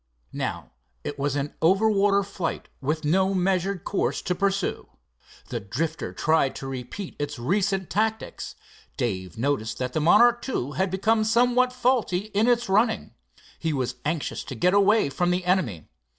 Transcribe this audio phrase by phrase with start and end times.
[0.33, 0.71] Now
[1.03, 4.87] it was an over water flight with no measured course to pursue.
[5.49, 8.55] The Drifter tried to repeat its recent tactics.
[8.97, 13.13] Dave noticed that the Monarch II had become somewhat faulty in its running.
[13.59, 15.87] He was anxious to get away from the enemy.